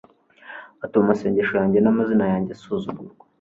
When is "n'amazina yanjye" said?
1.81-2.51